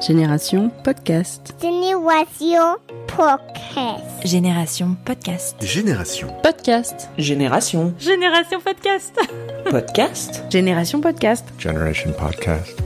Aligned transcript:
Génération 0.00 0.70
Podcast. 0.84 1.54
Génération 1.60 2.76
Podcast. 3.06 4.04
Génération 4.24 4.96
Podcast. 5.04 5.56
Génération. 5.64 6.28
Podcast. 6.42 7.08
Génération. 7.18 7.94
Génération 7.98 8.60
Podcast. 8.60 9.18
Podcast. 9.68 10.44
Génération 10.50 11.00
Podcast. 11.00 11.44
Generation 11.58 12.12
Podcast. 12.12 12.80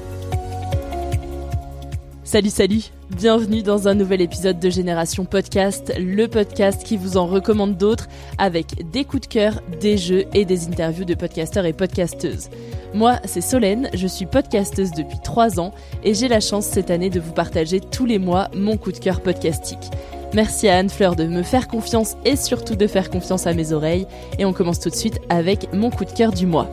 Salut, 2.25 2.51
salut. 2.51 3.02
Bienvenue 3.16 3.62
dans 3.62 3.89
un 3.89 3.95
nouvel 3.95 4.23
épisode 4.23 4.59
de 4.59 4.71
Génération 4.71 5.27
Podcast, 5.27 5.93
le 5.98 6.29
podcast 6.29 6.83
qui 6.83 6.97
vous 6.97 7.19
en 7.19 7.27
recommande 7.27 7.77
d'autres 7.77 8.09
avec 8.39 8.91
des 8.91 9.05
coups 9.05 9.29
de 9.29 9.33
cœur, 9.33 9.61
des 9.80 9.98
jeux 9.98 10.25
et 10.33 10.47
des 10.47 10.66
interviews 10.66 11.05
de 11.05 11.15
podcasteurs 11.15 11.67
et 11.67 11.75
podcasteuses. 11.75 12.48
Moi, 12.95 13.19
c'est 13.27 13.43
Solène, 13.43 13.91
je 13.93 14.06
suis 14.06 14.25
podcasteuse 14.25 14.93
depuis 14.93 15.19
3 15.23 15.61
ans 15.61 15.75
et 16.05 16.15
j'ai 16.15 16.27
la 16.27 16.41
chance 16.41 16.65
cette 16.65 16.91
année 16.91 17.11
de 17.11 17.20
vous 17.20 17.33
partager 17.33 17.81
tous 17.81 18.06
les 18.06 18.19
mois 18.19 18.48
mon 18.56 18.78
coup 18.78 18.92
de 18.92 18.98
cœur 18.98 19.20
podcastique. 19.20 19.91
Merci 20.33 20.69
à 20.69 20.79
Anne 20.79 20.89
Fleur 20.89 21.14
de 21.14 21.25
me 21.25 21.42
faire 21.42 21.69
confiance 21.69 22.17
et 22.25 22.36
surtout 22.36 22.77
de 22.77 22.86
faire 22.86 23.11
confiance 23.11 23.47
à 23.47 23.53
mes 23.53 23.73
oreilles. 23.75 24.06
Et 24.39 24.47
on 24.47 24.55
commence 24.55 24.81
tout 24.81 24.89
de 24.89 24.95
suite 24.95 25.20
avec 25.29 25.70
mon 25.75 25.91
coup 25.91 26.06
de 26.06 26.12
cœur 26.12 26.33
du 26.33 26.47
mois. 26.47 26.70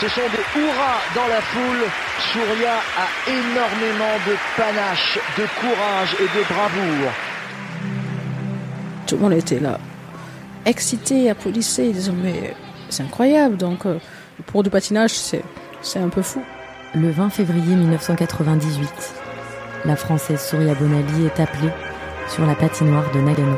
Ce 0.00 0.08
sont 0.08 0.20
des 0.20 0.60
hurrahs 0.60 1.00
dans 1.14 1.26
la 1.26 1.40
foule. 1.40 1.84
Souria 2.18 2.74
a 2.98 3.30
énormément 3.30 4.14
de 4.26 4.34
panache, 4.54 5.18
de 5.38 5.44
courage 5.58 6.14
et 6.20 6.38
de 6.38 6.44
bravoure. 6.44 7.12
Tout 9.06 9.16
le 9.16 9.22
monde 9.22 9.32
était 9.32 9.58
là, 9.60 9.78
excité, 10.66 11.30
applaudissait, 11.30 11.92
disant 11.92 12.14
mais 12.22 12.54
c'est 12.90 13.04
incroyable. 13.04 13.56
Donc 13.56 13.86
euh, 13.86 13.98
pour 14.46 14.62
du 14.62 14.68
patinage, 14.68 15.12
c'est 15.12 15.42
c'est 15.80 16.00
un 16.00 16.08
peu 16.08 16.22
fou. 16.22 16.42
Le 16.94 17.10
20 17.10 17.30
février 17.30 17.74
1998, 17.74 18.90
la 19.86 19.96
Française 19.96 20.40
Souria 20.40 20.74
Bonali 20.74 21.26
est 21.26 21.40
appelée 21.40 21.72
sur 22.28 22.44
la 22.44 22.54
patinoire 22.54 23.10
de 23.12 23.20
Nagano. 23.20 23.56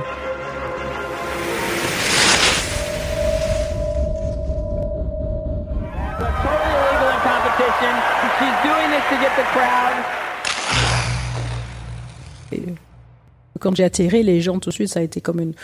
Quand 13.61 13.75
j'ai 13.75 13.85
atterri, 13.85 14.23
les 14.23 14.41
gens 14.41 14.59
tout 14.59 14.71
de 14.71 14.75
suite, 14.75 14.89
ça 14.89 15.01
a 15.01 15.03
été 15.03 15.21
comme 15.21 15.41
une, 15.41 15.55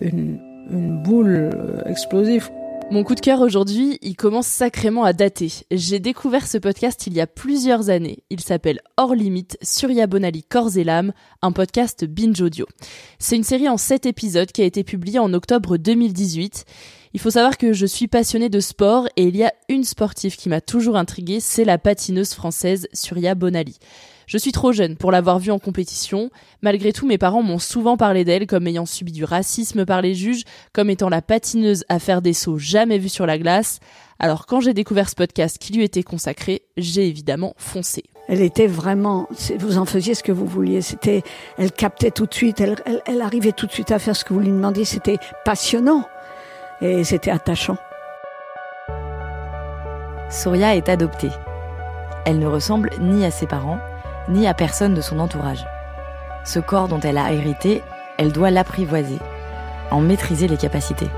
une, 0.00 0.38
une 0.70 1.02
boule 1.02 1.50
euh, 1.54 1.82
explosive. 1.86 2.50
Mon 2.92 3.04
coup 3.04 3.14
de 3.14 3.20
cœur 3.20 3.40
aujourd'hui, 3.40 4.00
il 4.02 4.16
commence 4.16 4.48
sacrément 4.48 5.04
à 5.04 5.12
dater. 5.12 5.52
J'ai 5.70 6.00
découvert 6.00 6.48
ce 6.48 6.58
podcast 6.58 7.06
il 7.06 7.14
y 7.14 7.20
a 7.20 7.28
plusieurs 7.28 7.88
années. 7.88 8.24
Il 8.30 8.40
s'appelle 8.40 8.80
Hors 8.96 9.14
Limite, 9.14 9.56
Surya 9.62 10.08
Bonali 10.08 10.42
Corps 10.42 10.76
et 10.76 10.82
l'âme, 10.82 11.12
un 11.40 11.52
podcast 11.52 12.04
binge 12.04 12.40
audio. 12.40 12.66
C'est 13.20 13.36
une 13.36 13.44
série 13.44 13.68
en 13.68 13.76
7 13.76 14.06
épisodes 14.06 14.50
qui 14.50 14.62
a 14.62 14.64
été 14.64 14.82
publiée 14.82 15.20
en 15.20 15.32
octobre 15.34 15.76
2018. 15.76 16.64
Il 17.14 17.20
faut 17.20 17.30
savoir 17.30 17.58
que 17.58 17.72
je 17.72 17.86
suis 17.86 18.08
passionnée 18.08 18.48
de 18.48 18.58
sport 18.58 19.06
et 19.16 19.22
il 19.22 19.36
y 19.36 19.44
a 19.44 19.54
une 19.68 19.84
sportive 19.84 20.34
qui 20.34 20.48
m'a 20.48 20.60
toujours 20.60 20.96
intriguée, 20.96 21.38
c'est 21.38 21.64
la 21.64 21.78
patineuse 21.78 22.34
française 22.34 22.88
Surya 22.92 23.36
Bonali. 23.36 23.78
Je 24.30 24.38
suis 24.38 24.52
trop 24.52 24.70
jeune 24.70 24.94
pour 24.94 25.10
l'avoir 25.10 25.40
vue 25.40 25.50
en 25.50 25.58
compétition. 25.58 26.30
Malgré 26.62 26.92
tout, 26.92 27.04
mes 27.04 27.18
parents 27.18 27.42
m'ont 27.42 27.58
souvent 27.58 27.96
parlé 27.96 28.24
d'elle 28.24 28.46
comme 28.46 28.68
ayant 28.68 28.86
subi 28.86 29.10
du 29.10 29.24
racisme 29.24 29.84
par 29.84 30.02
les 30.02 30.14
juges, 30.14 30.44
comme 30.72 30.88
étant 30.88 31.08
la 31.08 31.20
patineuse 31.20 31.84
à 31.88 31.98
faire 31.98 32.22
des 32.22 32.32
sauts 32.32 32.56
jamais 32.56 32.98
vus 32.98 33.08
sur 33.08 33.26
la 33.26 33.38
glace. 33.38 33.80
Alors 34.20 34.46
quand 34.46 34.60
j'ai 34.60 34.72
découvert 34.72 35.08
ce 35.08 35.16
podcast 35.16 35.58
qui 35.58 35.72
lui 35.72 35.82
était 35.82 36.04
consacré, 36.04 36.62
j'ai 36.76 37.08
évidemment 37.08 37.54
foncé. 37.56 38.04
Elle 38.28 38.40
était 38.40 38.68
vraiment, 38.68 39.28
vous 39.58 39.78
en 39.78 39.84
faisiez 39.84 40.14
ce 40.14 40.22
que 40.22 40.30
vous 40.30 40.46
vouliez. 40.46 40.80
C'était, 40.80 41.24
elle 41.58 41.72
captait 41.72 42.12
tout 42.12 42.26
de 42.26 42.34
suite, 42.34 42.60
elle, 42.60 42.76
elle, 42.86 43.02
elle 43.06 43.22
arrivait 43.22 43.50
tout 43.50 43.66
de 43.66 43.72
suite 43.72 43.90
à 43.90 43.98
faire 43.98 44.14
ce 44.14 44.24
que 44.24 44.32
vous 44.32 44.38
lui 44.38 44.46
demandiez. 44.46 44.84
C'était 44.84 45.18
passionnant 45.44 46.04
et 46.80 47.02
c'était 47.02 47.32
attachant. 47.32 47.78
Souria 50.30 50.76
est 50.76 50.88
adoptée. 50.88 51.30
Elle 52.26 52.38
ne 52.38 52.46
ressemble 52.46 52.90
ni 53.00 53.24
à 53.24 53.32
ses 53.32 53.48
parents, 53.48 53.80
ni 54.30 54.46
à 54.46 54.54
personne 54.54 54.94
de 54.94 55.00
son 55.00 55.18
entourage. 55.18 55.66
Ce 56.44 56.58
corps 56.58 56.88
dont 56.88 57.00
elle 57.00 57.18
a 57.18 57.32
hérité, 57.32 57.82
elle 58.16 58.32
doit 58.32 58.50
l'apprivoiser, 58.50 59.18
en 59.90 60.00
maîtriser 60.00 60.48
les 60.48 60.56
capacités. 60.56 61.10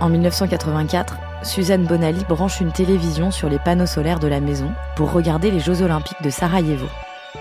En 0.00 0.08
1984, 0.08 1.16
Suzanne 1.42 1.86
Bonali 1.86 2.24
branche 2.28 2.60
une 2.60 2.72
télévision 2.72 3.30
sur 3.30 3.48
les 3.48 3.58
panneaux 3.58 3.86
solaires 3.86 4.20
de 4.20 4.28
la 4.28 4.40
maison 4.40 4.72
pour 4.94 5.12
regarder 5.12 5.50
les 5.50 5.60
Jeux 5.60 5.82
olympiques 5.82 6.22
de 6.22 6.30
Sarajevo. 6.30 6.86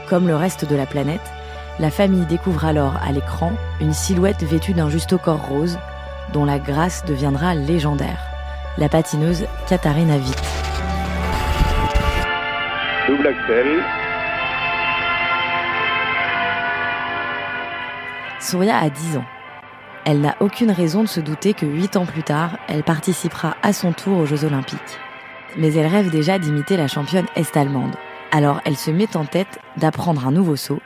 Comme 0.09 0.27
le 0.27 0.35
reste 0.35 0.67
de 0.67 0.75
la 0.75 0.85
planète, 0.85 1.21
la 1.79 1.91
famille 1.91 2.25
découvre 2.25 2.65
alors 2.65 2.93
à 3.05 3.11
l'écran 3.11 3.53
une 3.79 3.93
silhouette 3.93 4.43
vêtue 4.43 4.73
d'un 4.73 4.89
juste 4.89 5.17
corps 5.17 5.47
rose, 5.47 5.77
dont 6.33 6.45
la 6.45 6.59
grâce 6.59 7.05
deviendra 7.05 7.55
légendaire. 7.55 8.19
La 8.77 8.89
patineuse 8.89 9.45
Katharina 9.67 10.15
Witt. 10.15 10.41
Double. 13.07 14.00
Souria 18.41 18.79
a 18.79 18.90
10 18.90 19.18
ans. 19.18 19.25
Elle 20.03 20.19
n'a 20.19 20.35
aucune 20.40 20.72
raison 20.72 21.03
de 21.03 21.07
se 21.07 21.19
douter 21.19 21.53
que 21.53 21.68
8 21.68 21.96
ans 21.96 22.07
plus 22.07 22.24
tard, 22.24 22.57
elle 22.68 22.84
participera 22.84 23.56
à 23.62 23.72
son 23.72 23.94
tour 23.94 24.18
aux 24.18 24.25
Jeux 24.25 24.46
Olympiques. 24.46 24.79
Mais 25.57 25.72
elle 25.75 25.85
rêve 25.85 26.09
déjà 26.09 26.40
d'imiter 26.40 26.75
la 26.75 26.88
championne 26.88 27.28
est-allemande. 27.35 27.96
Alors 28.31 28.59
elle 28.66 28.78
se 28.78 28.90
met 28.90 29.16
en 29.16 29.25
tête 29.25 29.59
d'apprendre 29.78 30.25
un 30.25 30.31
nouveau 30.31 30.56
saut, 30.56 30.80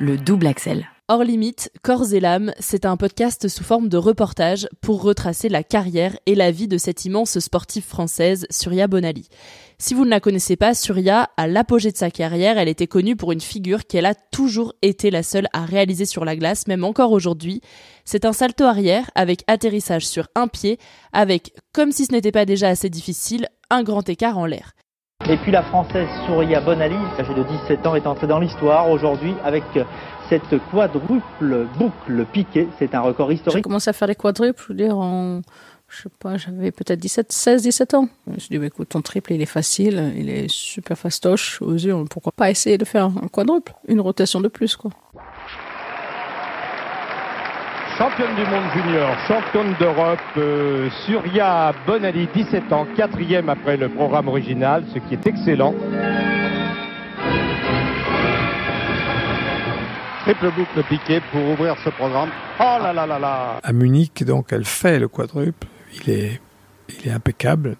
le 0.00 0.18
double 0.18 0.46
axel. 0.46 0.86
Hors 1.08 1.24
limite, 1.24 1.70
Corps 1.82 2.12
et 2.12 2.20
l'âme, 2.20 2.52
c'est 2.58 2.84
un 2.84 2.96
podcast 2.96 3.48
sous 3.48 3.64
forme 3.64 3.88
de 3.88 3.96
reportage 3.96 4.68
pour 4.82 5.02
retracer 5.02 5.48
la 5.48 5.62
carrière 5.62 6.16
et 6.26 6.34
la 6.34 6.50
vie 6.50 6.68
de 6.68 6.78
cette 6.78 7.04
immense 7.06 7.38
sportive 7.38 7.84
française, 7.84 8.46
Surya 8.50 8.86
Bonali. 8.86 9.28
Si 9.82 9.94
vous 9.94 10.04
ne 10.04 10.10
la 10.10 10.20
connaissez 10.20 10.54
pas, 10.54 10.74
Surya, 10.74 11.30
à 11.36 11.48
l'apogée 11.48 11.90
de 11.90 11.96
sa 11.96 12.08
carrière, 12.08 12.56
elle 12.56 12.68
était 12.68 12.86
connue 12.86 13.16
pour 13.16 13.32
une 13.32 13.40
figure 13.40 13.84
qu'elle 13.84 14.06
a 14.06 14.14
toujours 14.14 14.74
été 14.80 15.10
la 15.10 15.24
seule 15.24 15.48
à 15.52 15.64
réaliser 15.64 16.04
sur 16.04 16.24
la 16.24 16.36
glace, 16.36 16.68
même 16.68 16.84
encore 16.84 17.10
aujourd'hui. 17.10 17.62
C'est 18.04 18.24
un 18.24 18.32
salto 18.32 18.62
arrière 18.62 19.10
avec 19.16 19.42
atterrissage 19.48 20.06
sur 20.06 20.28
un 20.36 20.46
pied, 20.46 20.78
avec, 21.12 21.52
comme 21.72 21.90
si 21.90 22.04
ce 22.04 22.12
n'était 22.12 22.30
pas 22.30 22.44
déjà 22.44 22.68
assez 22.68 22.90
difficile, 22.90 23.48
un 23.70 23.82
grand 23.82 24.08
écart 24.08 24.38
en 24.38 24.46
l'air. 24.46 24.74
Et 25.28 25.36
puis 25.36 25.50
la 25.50 25.64
française 25.64 26.06
Souria 26.26 26.60
Bonali, 26.60 26.94
âgée 27.18 27.34
de 27.34 27.42
17 27.42 27.84
ans, 27.84 27.96
est 27.96 28.06
entrée 28.06 28.28
dans 28.28 28.38
l'histoire 28.38 28.88
aujourd'hui 28.88 29.34
avec 29.44 29.64
cette 30.28 30.58
quadruple 30.70 31.66
boucle 31.76 32.24
piquée. 32.32 32.68
C'est 32.78 32.94
un 32.94 33.00
record 33.00 33.30
J'ai 33.30 33.34
historique. 33.34 33.64
commencé 33.64 33.90
à 33.90 33.92
faire 33.92 34.08
les 34.08 34.14
quadruples, 34.14 34.62
je 34.62 34.68
veux 34.68 34.74
dire, 34.74 34.96
en, 34.96 35.42
je 35.94 36.02
sais 36.02 36.08
pas, 36.18 36.38
j'avais 36.38 36.70
peut-être 36.70 36.98
17, 36.98 37.30
16, 37.30 37.62
17 37.62 37.94
ans. 37.94 38.08
Je 38.26 38.32
me 38.32 38.38
suis 38.38 38.48
dit, 38.48 38.58
bah, 38.58 38.66
écoute, 38.66 38.88
ton 38.88 39.02
triple, 39.02 39.34
il 39.34 39.42
est 39.42 39.46
facile, 39.46 40.12
il 40.16 40.30
est 40.30 40.50
super 40.50 40.96
fastoche. 40.96 41.60
Aux 41.60 41.74
yeux, 41.74 41.94
pourquoi 42.08 42.32
pas 42.32 42.50
essayer 42.50 42.78
de 42.78 42.84
faire 42.84 43.04
un 43.04 43.28
quadruple, 43.28 43.74
une 43.88 44.00
rotation 44.00 44.40
de 44.40 44.48
plus, 44.48 44.74
quoi. 44.74 44.90
Championne 47.98 48.34
du 48.36 48.42
monde 48.50 48.64
junior, 48.74 49.14
championne 49.28 49.74
d'Europe, 49.78 50.18
euh, 50.38 50.88
Surya 51.04 51.74
Bonali, 51.86 52.26
17 52.34 52.72
ans, 52.72 52.86
quatrième 52.96 53.50
après 53.50 53.76
le 53.76 53.90
programme 53.90 54.28
original, 54.28 54.82
ce 54.94 54.98
qui 54.98 55.14
est 55.14 55.26
excellent. 55.26 55.74
Triple 60.22 60.50
boucle 60.56 60.82
piquée 60.88 61.20
pour 61.30 61.44
ouvrir 61.50 61.76
ce 61.84 61.90
programme. 61.90 62.30
Oh 62.58 62.78
là 62.82 62.92
là 62.94 63.06
là 63.06 63.18
là 63.18 63.60
À 63.62 63.72
Munich, 63.74 64.24
donc, 64.24 64.52
elle 64.52 64.64
fait 64.64 64.98
le 64.98 65.08
quadruple. 65.08 65.66
Il 65.94 66.10
est, 66.10 66.40
il 66.88 67.08
est 67.08 67.12
impeccable. 67.12 67.76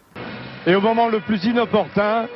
Et 0.66 0.74
au 0.74 0.80
moment 0.80 1.08
le 1.08 1.20
plus 1.20 1.42
inopportun, 1.44 2.28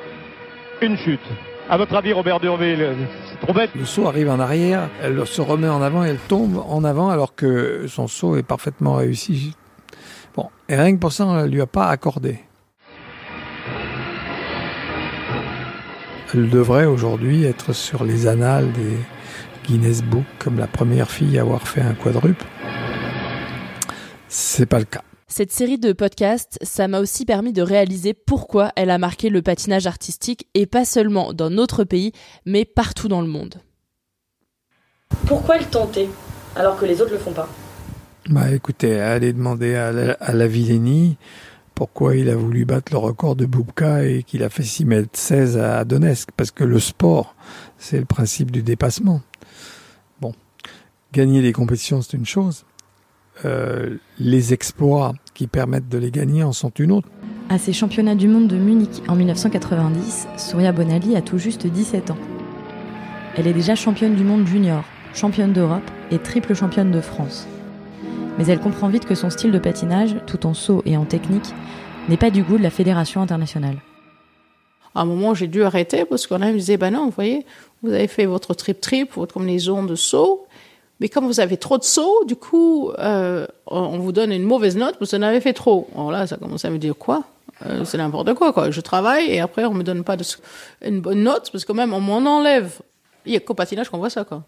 une 0.83 0.97
chute. 0.97 1.21
À 1.69 1.77
votre 1.77 1.97
avis, 1.97 2.13
Robert 2.13 2.39
Durville, 2.39 2.95
c'est 3.29 3.41
trop 3.41 3.53
bête 3.53 3.71
Le 3.75 3.85
saut 3.85 4.07
arrive 4.07 4.31
en 4.31 4.39
arrière, 4.39 4.89
elle 5.03 5.27
se 5.27 5.41
remet 5.41 5.69
en 5.69 5.83
avant 5.83 6.05
et 6.05 6.11
elle 6.11 6.19
tombe 6.19 6.63
en 6.69 6.85
avant 6.85 7.11
alors 7.11 7.35
que 7.35 7.87
son 7.89 8.07
saut 8.07 8.37
est 8.37 8.45
parfaitement 8.45 8.95
réussi. 8.95 9.55
Bon, 10.37 10.49
et 10.69 10.77
rien 10.77 10.95
que 10.95 11.01
pour 11.01 11.13
ça, 11.13 11.27
on 11.27 11.35
ne 11.35 11.47
lui 11.47 11.61
a 11.61 11.67
pas 11.67 11.89
accordé. 11.89 12.39
Elle 16.35 16.51
devrait 16.51 16.85
aujourd'hui 16.85 17.45
être 17.45 17.73
sur 17.73 18.05
les 18.05 18.27
annales 18.27 18.71
des 18.73 18.97
Guinness 19.65 20.03
Book 20.03 20.25
comme 20.39 20.59
la 20.59 20.67
première 20.67 21.11
fille 21.11 21.39
à 21.39 21.43
avoir 21.43 21.67
fait 21.67 21.81
un 21.81 21.95
quadruple. 21.95 22.45
C'est 24.29 24.67
pas 24.67 24.79
le 24.79 24.85
cas. 24.85 25.03
Cette 25.29 25.51
série 25.51 25.79
de 25.79 25.93
podcasts, 25.93 26.57
ça 26.63 26.87
m'a 26.87 27.01
aussi 27.01 27.25
permis 27.25 27.53
de 27.53 27.61
réaliser 27.61 28.15
pourquoi 28.15 28.71
elle 28.77 28.91
a 28.91 28.99
marqué 28.99 29.29
le 29.29 29.43
patinage 29.43 29.89
artistique 29.89 30.47
et 30.55 30.67
pas 30.67 30.85
seulement 30.85 31.33
dans 31.33 31.51
notre 31.51 31.83
pays, 31.83 32.13
mais 32.45 32.65
partout 32.65 33.09
dans 33.09 33.21
le 33.21 33.27
monde. 33.27 33.57
Pourquoi 35.27 35.57
elle 35.57 35.67
tentait 35.67 36.09
alors 36.55 36.79
que 36.79 36.87
les 36.87 37.01
autres 37.01 37.13
le 37.13 37.19
font 37.19 37.33
pas? 37.33 37.49
Bah 38.31 38.53
écoutez, 38.53 39.01
allez 39.01 39.33
demander 39.33 39.75
à 39.75 39.91
la, 39.91 40.13
à 40.13 40.33
la 40.33 40.47
Villeni 40.47 41.17
pourquoi 41.75 42.17
il 42.17 42.31
a 42.31 42.37
voulu 42.37 42.65
battre 42.65 42.93
le 42.93 42.99
record 42.99 43.35
de 43.35 43.47
Boubka 43.47 44.05
et 44.05 44.23
qu'il 44.23 44.45
a 44.45 44.49
fait 44.49 44.63
6 44.63 44.85
mètres 44.85 45.09
16 45.13 45.59
à 45.59 45.85
Donetsk. 45.85 46.31
Parce 46.37 46.53
que 46.53 46.65
le 46.65 46.79
sport, 46.79 47.35
c'est 47.79 47.99
le 47.99 48.05
principe 48.05 48.53
du 48.53 48.63
dépassement. 48.63 49.23
Bon, 50.21 50.33
gagner 51.13 51.43
les 51.43 51.53
compétitions, 51.53 52.01
c'est 52.01 52.17
une 52.17 52.27
chose. 52.27 52.65
Euh, 53.45 53.97
les 54.19 54.55
exploits 54.55 55.15
qui 55.35 55.47
permettent 55.47 55.89
de 55.89 55.99
les 55.99 56.11
gagner 56.11 56.43
en 56.43 56.53
sont 56.53 56.71
une 56.71 56.93
autre. 56.93 57.09
À 57.49 57.59
ces 57.59 57.73
championnats 57.73 58.15
du 58.15 58.29
monde 58.29 58.49
de 58.49 58.57
Munich 58.57 59.03
en 59.09 59.15
1990, 59.15 60.27
Souria 60.37 60.73
Bonali 60.73 61.15
a 61.17 61.21
tout 61.21 61.39
juste 61.39 61.67
17 61.67 62.11
ans. 62.11 62.19
Elle 63.37 63.47
est 63.47 63.53
déjà 63.53 63.75
championne 63.75 64.15
du 64.15 64.25
monde 64.25 64.47
junior, 64.47 64.83
championne 65.15 65.53
d'Europe 65.53 65.89
et 66.11 66.19
triple 66.19 66.55
championne 66.55 66.91
de 66.91 67.01
France. 67.01 67.47
Mais 68.39 68.47
elle 68.47 68.61
comprend 68.61 68.89
vite 68.89 69.05
que 69.05 69.15
son 69.15 69.31
style 69.31 69.53
de 69.53 69.59
patinage, 69.59 70.17
tout 70.27 70.47
en 70.47 70.55
saut 70.55 70.83
et 70.87 70.97
en 70.97 71.05
technique, 71.05 71.55
n'est 72.09 72.17
pas 72.17 72.31
du 72.31 72.43
goût 72.43 72.59
de 72.59 72.63
la 72.63 72.71
fédération 72.71 73.21
internationale. 73.21 73.77
À 74.95 75.03
un 75.03 75.05
moment, 75.05 75.35
j'ai 75.35 75.47
dû 75.47 75.63
arrêter 75.63 76.07
parce 76.07 76.27
qu'on 76.27 76.39
me 76.39 76.53
disait, 76.53 76.79
ben 76.79 76.91
non, 76.91 77.05
vous 77.05 77.11
voyez, 77.11 77.45
vous 77.83 77.93
avez 77.93 78.09
fait 78.09 78.25
votre 78.25 78.55
trip-trip, 78.55 79.13
votre 79.15 79.35
combinaison 79.35 79.85
de 79.85 79.95
saut, 79.95 80.47
mais 81.01 81.09
comme 81.09 81.27
vous 81.27 81.41
avez 81.41 81.57
trop 81.57 81.77
de 81.79 81.85
sauts, 81.85 82.25
du 82.25 82.37
coup, 82.37 82.91
euh, 82.99 83.47
on 83.67 83.99
vous 83.99 84.13
donne 84.13 84.33
une 84.33 84.45
mauvaise 84.45 84.77
note 84.77 84.97
parce 84.99 85.11
que 85.11 85.17
vous 85.17 85.23
en 85.23 85.27
avez 85.27 85.41
fait 85.41 85.53
trop. 85.53 85.89
Alors 85.95 86.11
là, 86.11 86.27
ça 86.27 86.37
commence 86.37 86.65
à 86.65 86.71
me 86.71 86.79
dire 86.79 86.97
quoi? 86.97 87.25
Euh, 87.67 87.85
C'est 87.85 87.99
n'importe 87.99 88.33
quoi, 88.35 88.53
quoi. 88.53 88.71
Je 88.71 88.81
travaille 88.81 89.27
et 89.31 89.41
après, 89.41 89.67
on 89.67 89.75
me 89.75 89.83
donne 89.83 90.05
pas 90.05 90.17
une 90.83 91.01
bonne 91.01 91.23
note 91.23 91.51
parce 91.53 91.65
que 91.65 91.73
même 91.73 91.93
on 91.93 92.01
m'en 92.01 92.19
enlève. 92.19 92.81
Il 93.27 93.33
y 93.33 93.37
a 93.37 93.41
qu'au 93.41 93.55
patinage 93.55 93.89
qu'on 93.89 93.99
voit 93.99 94.11
ça, 94.11 94.25
quoi. 94.25 94.45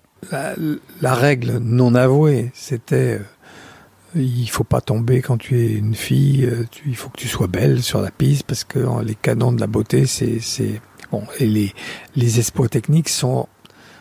La, 1.01 1.15
règle 1.15 1.59
non 1.59 1.95
avouée, 1.95 2.51
c'était 2.55 3.19
euh, 3.19 4.21
il 4.21 4.49
faut 4.49 4.65
pas 4.65 4.81
tomber 4.81 5.21
quand 5.21 5.37
tu 5.37 5.61
es 5.61 5.73
une 5.73 5.95
fille. 5.95 6.49
il 6.87 6.97
faut 6.97 7.11
que 7.11 7.19
tu 7.19 7.29
sois 7.29 7.49
belle 7.49 7.83
sur 7.83 8.01
la 8.01 8.11
piste 8.11 8.45
parce 8.45 8.65
que 8.65 8.79
les 9.03 9.17
canons 9.17 9.53
de 9.53 9.61
la 9.61 9.67
beauté, 9.67 10.07
c'est 10.07 10.81
bon. 11.13 11.25
Et 11.41 11.47
les 11.47 11.75
les 12.17 12.39
exploits 12.39 12.69
techniques 12.69 13.11
sont 13.11 13.49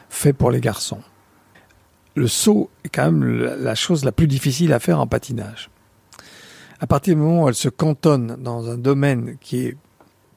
faits 0.09 0.37
pour 0.37 0.51
les 0.51 0.61
garçons. 0.61 1.01
Le 2.17 2.27
saut 2.27 2.71
est 2.83 2.89
quand 2.89 3.11
même 3.11 3.23
la, 3.23 3.75
chose 3.75 4.03
la 4.03 4.11
plus 4.11 4.25
difficile 4.25 4.73
à 4.73 4.79
faire 4.79 4.99
en 4.99 5.05
patinage. 5.05 5.69
À 6.79 6.87
partir 6.87 7.13
du 7.13 7.21
moment 7.21 7.43
où 7.43 7.47
elle 7.47 7.53
se 7.53 7.69
cantonne 7.69 8.37
dans 8.39 8.71
un 8.71 8.77
domaine 8.79 9.37
qui 9.39 9.67
est 9.67 9.77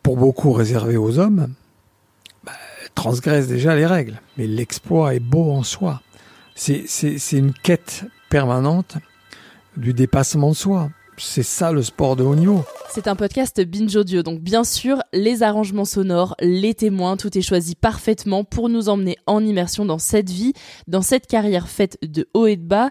pour 0.02 0.18
beaucoup 0.18 0.52
réservé 0.52 0.98
aux 0.98 1.18
hommes, 1.18 1.54
bah, 2.44 2.52
elle 2.82 2.90
transgresse 2.90 3.48
déjà 3.48 3.74
les 3.76 3.86
règles. 3.86 4.20
Mais 4.36 4.46
l'exploit 4.46 5.14
est 5.14 5.20
beau 5.20 5.52
en 5.52 5.62
soi. 5.62 6.02
C'est 6.54 6.84
une 7.32 7.54
quête 7.54 8.04
permanente 8.28 8.98
du 9.78 9.94
dépassement 9.94 10.50
de 10.50 10.56
soi. 10.56 10.90
C'est 11.22 11.42
ça 11.42 11.70
le 11.70 11.82
sport 11.82 12.16
de 12.16 12.24
haut 12.24 12.34
niveau. 12.34 12.64
C'est 12.92 13.06
un 13.06 13.14
podcast 13.14 13.60
binge 13.60 13.94
audio, 13.94 14.22
donc 14.22 14.40
bien 14.40 14.64
sûr, 14.64 15.02
les 15.12 15.42
arrangements 15.42 15.84
sonores, 15.84 16.34
les 16.40 16.74
témoins, 16.74 17.16
tout 17.16 17.36
est 17.36 17.42
choisi 17.42 17.74
parfaitement 17.76 18.42
pour 18.42 18.68
nous 18.68 18.88
emmener 18.88 19.16
en 19.26 19.44
immersion 19.44 19.84
dans 19.84 19.98
cette 19.98 20.30
vie, 20.30 20.54
dans 20.88 21.02
cette 21.02 21.26
carrière 21.26 21.68
faite 21.68 21.98
de 22.02 22.26
haut 22.34 22.46
et 22.46 22.56
de 22.56 22.66
bas. 22.66 22.90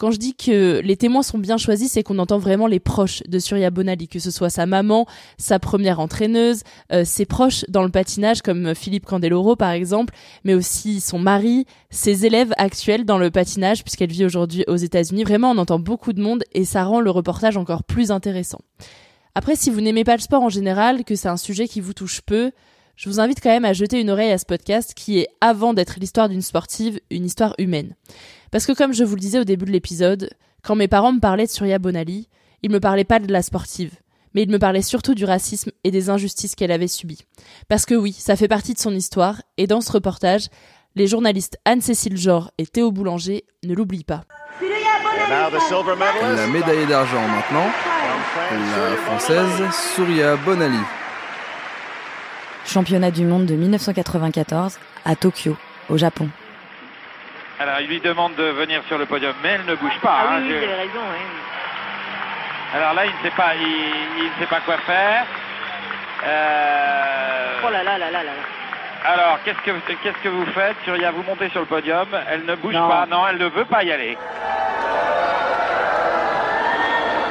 Quand 0.00 0.10
je 0.10 0.16
dis 0.16 0.32
que 0.32 0.80
les 0.82 0.96
témoins 0.96 1.22
sont 1.22 1.36
bien 1.36 1.58
choisis, 1.58 1.92
c'est 1.92 2.02
qu'on 2.02 2.18
entend 2.18 2.38
vraiment 2.38 2.66
les 2.66 2.80
proches 2.80 3.22
de 3.28 3.38
Surya 3.38 3.68
Bonali, 3.68 4.08
que 4.08 4.18
ce 4.18 4.30
soit 4.30 4.48
sa 4.48 4.64
maman, 4.64 5.04
sa 5.36 5.58
première 5.58 6.00
entraîneuse, 6.00 6.62
euh, 6.90 7.04
ses 7.04 7.26
proches 7.26 7.66
dans 7.68 7.82
le 7.82 7.90
patinage 7.90 8.40
comme 8.40 8.74
Philippe 8.74 9.04
Candeloro 9.04 9.56
par 9.56 9.72
exemple, 9.72 10.14
mais 10.42 10.54
aussi 10.54 11.02
son 11.02 11.18
mari, 11.18 11.66
ses 11.90 12.24
élèves 12.24 12.54
actuels 12.56 13.04
dans 13.04 13.18
le 13.18 13.30
patinage 13.30 13.84
puisqu'elle 13.84 14.10
vit 14.10 14.24
aujourd'hui 14.24 14.64
aux 14.68 14.76
États-Unis. 14.76 15.22
Vraiment, 15.24 15.50
on 15.50 15.58
entend 15.58 15.78
beaucoup 15.78 16.14
de 16.14 16.22
monde 16.22 16.44
et 16.54 16.64
ça 16.64 16.84
rend 16.84 17.00
le 17.00 17.10
reportage 17.10 17.58
encore 17.58 17.84
plus 17.84 18.10
intéressant. 18.10 18.60
Après, 19.34 19.54
si 19.54 19.68
vous 19.68 19.82
n'aimez 19.82 20.04
pas 20.04 20.16
le 20.16 20.22
sport 20.22 20.42
en 20.42 20.48
général, 20.48 21.04
que 21.04 21.14
c'est 21.14 21.28
un 21.28 21.36
sujet 21.36 21.68
qui 21.68 21.82
vous 21.82 21.92
touche 21.92 22.22
peu, 22.22 22.52
je 23.00 23.08
vous 23.08 23.18
invite 23.18 23.40
quand 23.42 23.48
même 23.48 23.64
à 23.64 23.72
jeter 23.72 23.98
une 23.98 24.10
oreille 24.10 24.30
à 24.30 24.36
ce 24.36 24.44
podcast 24.44 24.92
qui 24.92 25.20
est, 25.20 25.28
avant 25.40 25.72
d'être 25.72 25.98
l'histoire 25.98 26.28
d'une 26.28 26.42
sportive, 26.42 27.00
une 27.10 27.24
histoire 27.24 27.54
humaine. 27.56 27.96
Parce 28.50 28.66
que 28.66 28.72
comme 28.72 28.92
je 28.92 29.04
vous 29.04 29.14
le 29.14 29.22
disais 29.22 29.38
au 29.38 29.44
début 29.44 29.64
de 29.64 29.70
l'épisode, 29.70 30.28
quand 30.62 30.74
mes 30.74 30.86
parents 30.86 31.14
me 31.14 31.18
parlaient 31.18 31.46
de 31.46 31.50
Surya 31.50 31.78
Bonali, 31.78 32.28
ils 32.62 32.70
me 32.70 32.78
parlaient 32.78 33.04
pas 33.04 33.18
de 33.18 33.32
la 33.32 33.40
sportive, 33.40 33.94
mais 34.34 34.42
ils 34.42 34.50
me 34.50 34.58
parlaient 34.58 34.82
surtout 34.82 35.14
du 35.14 35.24
racisme 35.24 35.70
et 35.82 35.90
des 35.90 36.10
injustices 36.10 36.54
qu'elle 36.54 36.70
avait 36.70 36.88
subies. 36.88 37.24
Parce 37.68 37.86
que 37.86 37.94
oui, 37.94 38.12
ça 38.12 38.36
fait 38.36 38.48
partie 38.48 38.74
de 38.74 38.78
son 38.78 38.94
histoire, 38.94 39.40
et 39.56 39.66
dans 39.66 39.80
ce 39.80 39.92
reportage, 39.92 40.48
les 40.94 41.06
journalistes 41.06 41.56
Anne-Cécile 41.64 42.18
Jor 42.18 42.50
et 42.58 42.66
Théo 42.66 42.92
Boulanger 42.92 43.46
ne 43.64 43.72
l'oublient 43.72 44.04
pas. 44.04 44.24
La 44.60 46.46
médaillée 46.48 46.86
d'argent 46.86 47.26
maintenant, 47.28 47.70
la 48.50 48.96
française 48.96 49.62
Souria 49.94 50.36
Bonali. 50.36 50.76
Championnat 52.72 53.10
du 53.10 53.24
monde 53.24 53.46
de 53.46 53.54
1994 53.54 54.78
à 55.04 55.16
Tokyo, 55.16 55.56
au 55.88 55.96
Japon. 55.98 56.28
Alors, 57.58 57.80
il 57.80 57.88
lui 57.88 58.00
demande 58.00 58.34
de 58.36 58.44
venir 58.44 58.80
sur 58.86 58.96
le 58.96 59.06
podium, 59.06 59.34
mais 59.42 59.50
elle 59.50 59.64
ne 59.66 59.74
bouge 59.74 59.98
pas. 60.00 60.18
Ah 60.20 60.26
hein, 60.34 60.40
oui, 60.42 60.50
je- 60.50 60.54
raison, 60.54 61.02
oui. 61.12 62.76
Alors 62.76 62.94
là, 62.94 63.06
il 63.06 63.10
ne 63.10 63.22
sait 63.28 63.36
pas, 63.36 63.54
il, 63.56 63.66
il 64.18 64.24
ne 64.24 64.38
sait 64.38 64.46
pas 64.48 64.60
quoi 64.60 64.76
faire. 64.86 65.24
Euh, 66.26 67.58
Oh 67.66 67.70
là 67.70 67.82
là 67.82 67.98
là 67.98 68.10
là 68.10 68.22
là 68.22 68.22
là. 68.22 69.12
Alors, 69.12 69.38
qu'est-ce 69.44 69.58
que 69.64 69.70
qu'est-ce 70.02 70.22
que 70.22 70.28
vous 70.28 70.46
faites 70.54 70.76
Surya, 70.84 71.10
vous 71.10 71.22
montez 71.24 71.48
sur 71.50 71.60
le 71.60 71.66
podium. 71.66 72.06
Elle 72.30 72.44
ne 72.44 72.54
bouge 72.54 72.74
Non. 72.74 72.88
pas. 72.88 73.06
Non, 73.10 73.26
elle 73.28 73.38
ne 73.38 73.46
veut 73.48 73.64
pas 73.64 73.82
y 73.82 73.90
aller. 73.90 74.16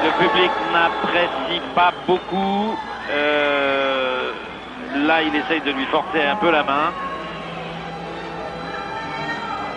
Le 0.04 0.12
public 0.28 0.52
n'apprécie 0.74 1.62
pas 1.76 1.94
beaucoup. 2.06 2.78
Euh, 3.12 3.89
là, 4.96 5.22
il 5.22 5.36
essaye 5.36 5.62
de 5.62 5.72
lui 5.72 5.86
forcer 5.86 6.22
un 6.22 6.36
peu 6.36 6.52
la 6.52 6.64
main. 6.64 6.92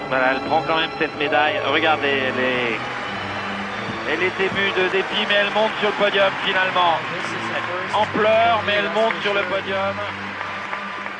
Voilà, 0.08 0.32
elle 0.32 0.40
prend 0.40 0.62
quand 0.66 0.76
même 0.76 0.90
cette 0.98 1.16
médaille. 1.18 1.54
Regardez, 1.72 2.08
elle 2.08 2.44
est, 2.44 2.78
elle 4.12 4.22
est 4.22 4.40
émue 4.40 4.70
de 4.76 4.92
dépit, 4.92 5.26
mais 5.28 5.36
elle 5.40 5.52
monte 5.54 5.72
sur 5.80 5.88
le 5.88 6.04
podium 6.04 6.30
finalement. 6.44 6.98
En 7.94 8.06
pleurs, 8.18 8.62
mais 8.66 8.74
elle 8.74 8.90
monte 8.94 9.14
sur 9.22 9.34
le 9.34 9.42
podium. 9.42 9.94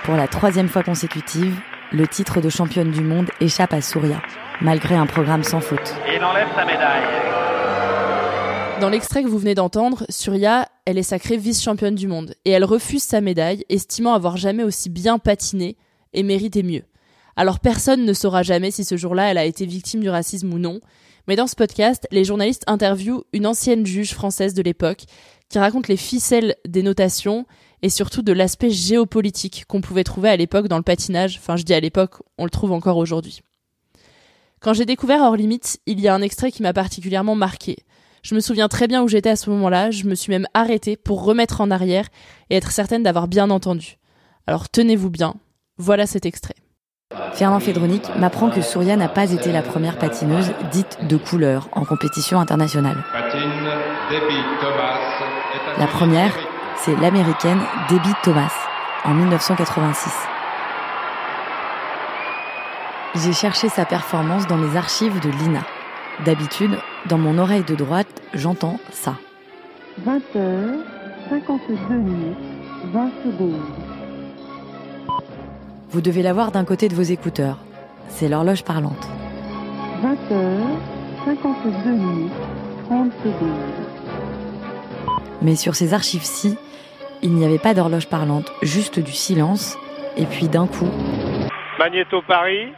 Pour 0.05 0.17
la 0.17 0.27
troisième 0.27 0.69
fois 0.69 0.83
consécutive, 0.83 1.59
le 1.93 2.07
titre 2.07 2.41
de 2.41 2.49
championne 2.49 2.91
du 2.91 3.03
monde 3.03 3.31
échappe 3.41 3.73
à 3.73 3.81
Souria, 3.81 4.21
malgré 4.61 4.95
un 4.95 5.07
programme 5.07 5.45
sans 5.45 5.61
faute. 5.61 5.95
Et 6.07 6.23
enlève 6.23 6.49
sa 6.57 6.65
médaille. 6.65 7.03
Dans 8.81 8.89
l'extrait 8.89 9.23
que 9.23 9.29
vous 9.29 9.39
venez 9.39 9.55
d'entendre, 9.55 10.05
Surya, 10.09 10.67
elle 10.85 10.99
est 10.99 11.03
sacrée 11.03 11.37
vice-championne 11.37 11.95
du 11.95 12.09
monde 12.09 12.35
et 12.45 12.51
elle 12.51 12.65
refuse 12.65 13.03
sa 13.03 13.21
médaille, 13.21 13.65
estimant 13.69 14.15
avoir 14.15 14.37
jamais 14.37 14.65
aussi 14.65 14.91
bien 14.91 15.19
patiné 15.19 15.77
et 16.12 16.23
mérité 16.23 16.62
mieux. 16.62 16.83
Alors 17.37 17.61
personne 17.61 18.05
ne 18.05 18.12
saura 18.12 18.43
jamais 18.43 18.71
si 18.71 18.85
ce 18.85 18.97
jour-là 18.97 19.31
elle 19.31 19.39
a 19.39 19.45
été 19.45 19.65
victime 19.65 20.01
du 20.01 20.11
racisme 20.11 20.53
ou 20.53 20.59
non, 20.59 20.81
mais 21.29 21.37
dans 21.37 21.47
ce 21.47 21.55
podcast, 21.55 22.07
les 22.11 22.25
journalistes 22.25 22.65
interviewent 22.67 23.25
une 23.33 23.47
ancienne 23.47 23.87
juge 23.87 24.12
française 24.12 24.55
de 24.55 24.62
l'époque 24.62 25.05
qui 25.49 25.59
raconte 25.59 25.89
les 25.89 25.97
ficelles 25.97 26.57
des 26.67 26.83
notations 26.83 27.47
et 27.83 27.89
surtout 27.89 28.23
de 28.23 28.33
l'aspect 28.33 28.71
géopolitique 28.71 29.65
qu'on 29.69 29.81
pouvait 29.81 30.05
trouver 30.05 30.31
à 30.31 30.37
l'époque 30.37 30.69
dans 30.69 30.79
le 30.79 30.83
patinage, 30.83 31.39
enfin 31.39 31.57
je 31.57 31.62
dis 31.62 31.75
à 31.75 31.81
l'époque, 31.81 32.17
on 32.39 32.45
le 32.45 32.51
trouve 32.51 32.73
encore 32.73 32.97
aujourd'hui. 32.97 33.41
Quand 34.61 34.75
j'ai 34.75 34.87
découvert 34.87 35.23
Hors 35.23 35.37
Limite, 35.37 35.81
il 35.87 36.01
y 36.01 36.09
a 36.09 36.15
un 36.15 36.23
extrait 36.23 36.53
qui 36.53 36.62
m'a 36.62 36.73
particulièrement 36.73 37.35
marqué. 37.35 37.77
Je 38.23 38.37
me 38.37 38.41
souviens 38.41 38.69
très 38.69 38.87
bien 38.87 39.02
où 39.02 39.09
j'étais 39.09 39.31
à 39.31 39.37
ce 39.37 39.50
moment-là, 39.50 39.91
je 39.91 40.05
me 40.05 40.14
suis 40.14 40.31
même 40.31 40.47
arrêtée 40.55 40.97
pour 40.97 41.25
remettre 41.25 41.61
en 41.61 41.73
arrière 41.73 42.07
et 42.50 42.57
être 42.57 42.71
certaine 42.71 43.02
d'avoir 43.02 43.26
bien 43.26 43.50
entendu. 43.50 43.99
Alors 44.47 44.69
tenez-vous 44.69 45.11
bien, 45.11 45.35
voilà 45.76 46.07
cet 46.07 46.25
extrait. 46.25 46.55
Fernand 47.33 47.59
Fédronic 47.59 48.05
m'apprend 48.17 48.49
que 48.49 48.62
Souria 48.62 48.97
n'a 48.97 49.09
pas 49.09 49.33
été 49.33 49.50
la 49.50 49.62
première 49.62 49.99
patineuse 49.99 50.52
dite 50.71 50.99
de 51.09 51.17
couleur 51.17 51.69
en 51.73 51.85
compétition 51.85 52.38
internationale. 52.38 53.02
La 55.79 55.87
première, 55.88 56.33
c'est 56.76 56.95
l'américaine 57.00 57.61
Debbie 57.91 58.14
Thomas, 58.23 58.52
en 59.05 59.14
1986. 59.14 60.12
J'ai 63.17 63.33
cherché 63.33 63.69
sa 63.69 63.85
performance 63.85 64.47
dans 64.47 64.59
les 64.59 64.76
archives 64.76 65.19
de 65.21 65.29
l'INA. 65.29 65.64
D'habitude, 66.25 66.78
dans 67.09 67.19
mon 67.19 67.38
oreille 67.38 67.64
de 67.64 67.75
droite, 67.75 68.23
j'entends 68.35 68.78
ça. 68.90 69.16
20h, 70.07 70.78
52 71.31 71.95
minutes, 71.95 72.37
20 72.92 73.11
secondes. 73.25 73.61
Vous 75.90 76.00
devez 76.00 76.23
l'avoir 76.23 76.52
d'un 76.52 76.64
côté 76.64 76.88
de 76.88 76.95
vos 76.95 77.02
écouteurs. 77.02 77.59
C'est 78.09 78.28
l'horloge 78.28 78.62
parlante. 78.62 79.09
20h, 80.02 80.61
52 81.25 81.90
minutes, 81.90 82.33
30 82.87 83.12
secondes. 83.25 83.59
Mais 85.40 85.57
sur 85.57 85.75
ces 85.75 85.92
archives-ci, 85.92 86.57
il 87.23 87.33
n'y 87.33 87.45
avait 87.45 87.59
pas 87.59 87.75
d'horloge 87.75 88.09
parlante, 88.09 88.52
juste 88.62 89.00
du 89.00 89.12
silence, 89.12 89.76
et 90.16 90.26
puis 90.26 90.49
d'un 90.49 90.66
coup, 90.66 90.88
Magnéto 91.78 92.23
Paris. 92.28 92.73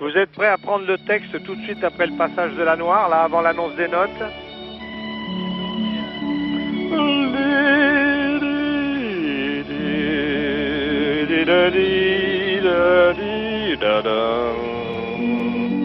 Vous 0.00 0.16
êtes 0.16 0.32
prêt 0.32 0.48
à 0.48 0.56
prendre 0.56 0.86
le 0.86 0.96
texte 0.96 1.42
tout 1.44 1.54
de 1.54 1.62
suite 1.62 1.84
après 1.84 2.06
le 2.06 2.16
passage 2.16 2.54
de 2.54 2.62
la 2.62 2.74
noire, 2.74 3.10
là, 3.10 3.22
avant 3.22 3.42
l'annonce 3.42 3.76
des 3.76 3.88
notes 3.88 4.08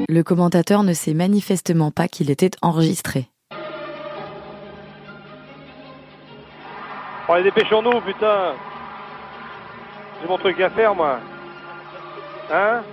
le 0.08 0.22
commentateur 0.24 0.84
ne 0.84 0.94
sait 0.94 1.14
manifestement 1.14 1.92
pas 1.92 2.08
qu'il 2.08 2.32
était 2.32 2.52
enregistré. 2.62 3.28
Allez, 7.28 7.44
dépêchons-nous, 7.44 8.00
putain 8.02 8.54
J'ai 10.22 10.28
mon 10.28 10.38
truc 10.38 10.60
à 10.62 10.70
faire, 10.70 10.96
moi. 10.96 11.20
Hein 12.52 12.84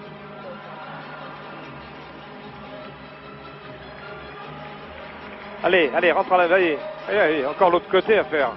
Allez, 5.64 5.90
allez, 5.94 6.10
rentre 6.10 6.32
à 6.32 6.38
la 6.38 6.48
veille. 6.48 6.76
Allez, 7.08 7.18
allez, 7.18 7.46
encore 7.46 7.70
l'autre 7.70 7.88
côté 7.88 8.18
à 8.18 8.24
faire. 8.24 8.50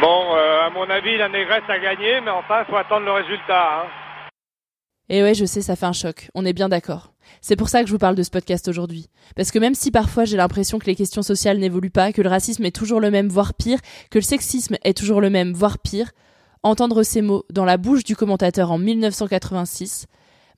Bon, 0.00 0.34
euh, 0.34 0.66
à 0.66 0.70
mon 0.70 0.88
avis, 0.90 1.16
la 1.18 1.28
négresse 1.28 1.62
a 1.68 1.78
gagné, 1.78 2.20
mais 2.20 2.30
enfin, 2.30 2.64
il 2.66 2.70
faut 2.70 2.76
attendre 2.76 3.06
le 3.06 3.12
résultat. 3.12 3.82
Hein. 3.82 4.30
Et 5.08 5.22
ouais, 5.22 5.34
je 5.34 5.44
sais, 5.44 5.60
ça 5.60 5.76
fait 5.76 5.86
un 5.86 5.92
choc. 5.92 6.30
On 6.34 6.44
est 6.44 6.52
bien 6.52 6.68
d'accord. 6.68 7.09
C'est 7.40 7.56
pour 7.56 7.68
ça 7.68 7.82
que 7.82 7.88
je 7.88 7.92
vous 7.92 7.98
parle 7.98 8.14
de 8.14 8.22
ce 8.22 8.30
podcast 8.30 8.68
aujourd'hui. 8.68 9.08
Parce 9.36 9.50
que 9.50 9.58
même 9.58 9.74
si 9.74 9.90
parfois 9.90 10.24
j'ai 10.24 10.36
l'impression 10.36 10.78
que 10.78 10.86
les 10.86 10.94
questions 10.94 11.22
sociales 11.22 11.58
n'évoluent 11.58 11.90
pas, 11.90 12.12
que 12.12 12.22
le 12.22 12.28
racisme 12.28 12.64
est 12.64 12.74
toujours 12.74 13.00
le 13.00 13.10
même, 13.10 13.28
voire 13.28 13.54
pire, 13.54 13.78
que 14.10 14.18
le 14.18 14.24
sexisme 14.24 14.76
est 14.84 14.96
toujours 14.96 15.20
le 15.20 15.30
même, 15.30 15.52
voire 15.52 15.78
pire, 15.78 16.12
entendre 16.62 17.02
ces 17.02 17.22
mots 17.22 17.44
dans 17.50 17.64
la 17.64 17.76
bouche 17.76 18.04
du 18.04 18.16
commentateur 18.16 18.70
en 18.70 18.78
1986, 18.78 20.06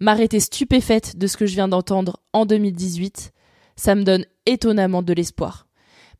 m'arrêter 0.01 0.41
stupéfaite 0.41 1.17
de 1.17 1.27
ce 1.27 1.37
que 1.37 1.47
je 1.47 1.55
viens 1.55 1.69
d'entendre 1.69 2.21
en 2.33 2.47
2018, 2.47 3.33
ça 3.77 3.95
me 3.95 4.03
donne 4.03 4.25
étonnamment 4.47 5.03
de 5.03 5.13
l'espoir. 5.13 5.67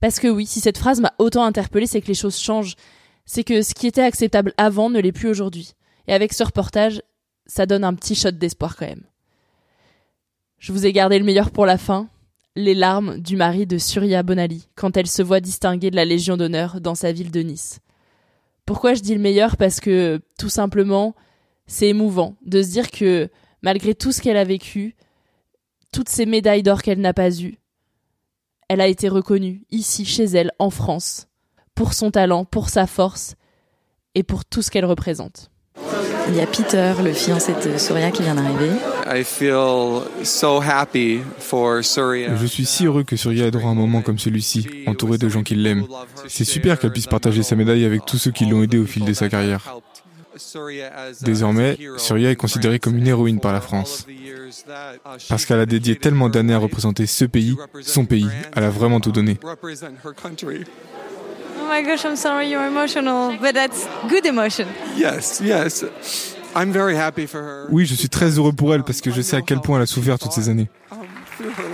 Parce 0.01 0.19
que 0.19 0.29
oui, 0.29 0.47
si 0.47 0.61
cette 0.61 0.79
phrase 0.79 1.01
m'a 1.01 1.15
autant 1.19 1.45
interpellée, 1.45 1.87
c'est 1.87 2.01
que 2.01 2.09
les 2.09 2.15
choses 2.15 2.37
changent. 2.37 2.75
C'est 3.25 3.45
que 3.45 3.63
ce 3.63 3.73
qui 3.73 3.87
était 3.87 4.03
acceptable 4.03 4.53
avant 4.57 4.91
ne 4.91 4.99
l'est 4.99 5.13
plus 5.13 5.29
aujourd'hui. 5.29 5.75
Et 6.09 6.13
avec 6.13 6.33
ce 6.33 6.43
reportage, 6.43 7.03
ça 7.47 7.67
donne 7.67 7.85
un 7.85 7.95
petit 7.95 8.17
shot 8.17 8.33
d'espoir 8.33 8.77
quand 8.77 8.87
même. 8.87 9.05
Je 10.63 10.71
vous 10.71 10.87
ai 10.87 10.93
gardé 10.93 11.19
le 11.19 11.25
meilleur 11.25 11.51
pour 11.51 11.67
la 11.67 11.77
fin, 11.77 12.07
les 12.55 12.75
larmes 12.75 13.19
du 13.19 13.35
mari 13.35 13.67
de 13.67 13.79
Surya 13.79 14.23
Bonali 14.23 14.69
quand 14.77 14.97
elle 14.97 15.09
se 15.09 15.21
voit 15.21 15.41
distinguée 15.41 15.91
de 15.91 15.97
la 15.97 16.05
Légion 16.05 16.37
d'honneur 16.37 16.81
dans 16.81 16.95
sa 16.95 17.11
ville 17.11 17.33
de 17.33 17.41
Nice. 17.41 17.81
Pourquoi 18.65 18.95
je 18.95 19.01
dis 19.01 19.17
le 19.17 19.21
meilleur? 19.21 19.57
Parce 19.57 19.81
que, 19.81 20.21
tout 20.39 20.49
simplement, 20.49 21.17
c'est 21.67 21.89
émouvant 21.89 22.37
de 22.47 22.63
se 22.63 22.71
dire 22.71 22.93
que, 22.93 23.29
malgré 23.63 23.97
tout 23.97 24.13
ce 24.13 24.23
qu'elle 24.23 24.37
a 24.37 24.45
vécu, 24.45 24.95
toutes 25.93 26.09
ces 26.09 26.27
médailles 26.27 26.63
d'or 26.63 26.83
qu'elle 26.83 27.01
n'a 27.01 27.13
pas 27.13 27.41
eues, 27.41 27.59
elle 28.69 28.81
a 28.81 28.87
été 28.87 29.09
reconnue, 29.09 29.65
ici, 29.73 30.05
chez 30.05 30.27
elle, 30.27 30.53
en 30.61 30.71
France, 30.71 31.27
pour 31.75 31.93
son 31.93 32.13
talent, 32.13 32.45
pour 32.45 32.69
sa 32.69 32.87
force 32.87 33.35
et 34.15 34.23
pour 34.23 34.45
tout 34.45 34.63
ce 34.63 34.71
qu'elle 34.71 34.85
représente. 34.85 35.51
Il 36.29 36.37
y 36.37 36.41
a 36.41 36.47
Peter, 36.47 36.95
le 37.03 37.13
fiancé 37.13 37.53
de 37.53 37.77
Surya, 37.79 38.13
qui 38.13 38.23
vient 38.23 38.37
d'arriver. 38.37 38.71
Je 42.35 42.47
suis 42.47 42.67
si 42.67 42.87
heureux 42.87 43.05
que 43.05 43.17
Surya 43.17 43.47
ait 43.47 43.51
droit 43.51 43.69
à 43.69 43.73
un 43.73 43.75
moment 43.75 44.03
comme 44.03 44.19
celui-ci, 44.19 44.67
entouré 44.87 45.19
de 45.19 45.29
gens 45.29 45.43
qui 45.43 45.55
l'aiment. 45.55 45.87
C'est 46.29 46.45
super 46.45 46.79
qu'elle 46.79 46.93
puisse 46.93 47.07
partager 47.07 47.43
sa 47.43 47.57
médaille 47.57 47.85
avec 47.85 48.07
tous 48.07 48.19
ceux 48.19 48.31
qui 48.31 48.47
l'ont 48.47 48.63
aidé 48.63 48.79
au 48.79 48.87
fil 48.87 49.05
de 49.05 49.13
sa 49.13 49.29
carrière. 49.29 49.77
Désormais, 51.23 51.79
Surya 51.99 52.31
est 52.31 52.37
considérée 52.37 52.79
comme 52.79 52.97
une 52.97 53.07
héroïne 53.07 53.41
par 53.41 53.53
la 53.53 53.61
France. 53.61 54.07
Parce 55.29 55.45
qu'elle 55.45 55.61
a 55.61 55.67
dédié 55.67 55.97
tellement 55.97 56.29
d'années 56.29 56.55
à 56.55 56.59
représenter 56.59 57.07
ce 57.07 57.25
pays, 57.25 57.57
son 57.83 58.05
pays, 58.05 58.29
elle 58.55 58.65
a 58.65 58.71
vraiment 58.71 59.01
tout 59.01 59.13
donné. 59.13 59.39
Oh 59.45 59.57
my 61.71 61.83
gosh, 61.83 62.05
I'm 62.05 62.17
sorry 62.17 62.51
you're 62.51 62.67
emotional, 62.67 63.39
but 63.39 63.55
that's 63.55 63.87
good 64.09 64.27
emotion. 64.27 64.67
Yes, 64.97 65.41
yes. 65.43 65.85
I'm 66.55 66.73
very 66.73 66.97
happy 66.97 67.27
for 67.27 67.41
her. 67.41 67.67
Oui, 67.71 67.87
je 67.87 67.95
suis 67.95 68.09
très 68.09 68.39
heureux 68.39 68.53
pour 68.53 68.75
elle 68.75 68.83
parce 68.83 69.01
que 69.01 69.11
je 69.11 69.23
sais 69.23 69.37
à 69.37 69.43
quel 69.43 69.61
point 69.61 69.77
elle 69.77 69.83
a 69.83 69.87
souffert 69.87 70.19
toutes 70.19 70.33
ces 70.33 70.49
années. 70.49 70.69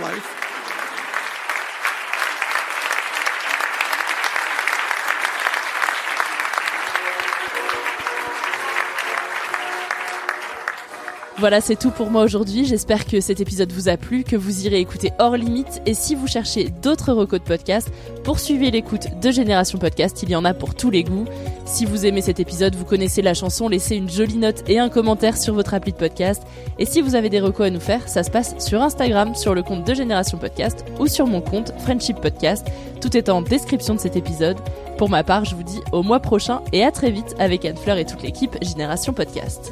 Voilà, 11.39 11.61
c'est 11.61 11.77
tout 11.77 11.91
pour 11.91 12.11
moi 12.11 12.23
aujourd'hui. 12.23 12.65
J'espère 12.65 13.05
que 13.05 13.21
cet 13.21 13.39
épisode 13.39 13.71
vous 13.71 13.87
a 13.87 13.95
plu, 13.95 14.25
que 14.25 14.35
vous 14.35 14.65
irez 14.65 14.81
écouter 14.81 15.13
hors 15.19 15.37
limite. 15.37 15.81
Et 15.85 15.93
si 15.93 16.13
vous 16.13 16.27
cherchez 16.27 16.65
d'autres 16.65 17.13
recos 17.13 17.39
de 17.39 17.45
podcast, 17.45 17.89
poursuivez 18.25 18.71
l'écoute 18.71 19.07
de 19.21 19.31
Génération 19.31 19.79
Podcast. 19.79 20.21
Il 20.21 20.29
y 20.29 20.35
en 20.35 20.43
a 20.43 20.53
pour 20.53 20.75
tous 20.75 20.89
les 20.89 21.05
goûts. 21.05 21.23
Si 21.63 21.85
vous 21.85 22.05
aimez 22.05 22.19
cet 22.19 22.41
épisode, 22.41 22.75
vous 22.75 22.83
connaissez 22.83 23.21
la 23.21 23.33
chanson, 23.33 23.69
laissez 23.69 23.95
une 23.95 24.09
jolie 24.09 24.35
note 24.35 24.65
et 24.67 24.79
un 24.79 24.89
commentaire 24.89 25.37
sur 25.37 25.53
votre 25.53 25.73
appli 25.73 25.93
de 25.93 25.97
podcast. 25.97 26.43
Et 26.77 26.85
si 26.85 26.99
vous 26.99 27.15
avez 27.15 27.29
des 27.29 27.39
recos 27.39 27.67
à 27.67 27.69
nous 27.69 27.79
faire, 27.79 28.09
ça 28.09 28.23
se 28.23 28.31
passe 28.31 28.55
sur 28.59 28.81
Instagram, 28.81 29.33
sur 29.33 29.53
le 29.53 29.63
compte 29.63 29.87
de 29.87 29.93
Génération 29.93 30.37
Podcast 30.37 30.83
ou 30.99 31.07
sur 31.07 31.25
mon 31.25 31.39
compte 31.39 31.71
Friendship 31.79 32.19
Podcast. 32.19 32.67
Tout 32.99 33.15
est 33.15 33.29
en 33.29 33.41
description 33.41 33.95
de 33.95 34.01
cet 34.01 34.17
épisode. 34.17 34.57
Pour 34.97 35.09
ma 35.09 35.23
part, 35.23 35.45
je 35.45 35.55
vous 35.55 35.63
dis 35.63 35.79
au 35.93 36.03
mois 36.03 36.19
prochain 36.19 36.59
et 36.73 36.83
à 36.83 36.91
très 36.91 37.11
vite 37.11 37.33
avec 37.39 37.63
Anne 37.63 37.77
Fleur 37.77 37.97
et 37.97 38.05
toute 38.05 38.23
l'équipe 38.23 38.57
Génération 38.61 39.13
Podcast. 39.13 39.71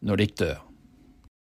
når 0.00 0.16
de 0.16 0.26
dør. 0.26 0.69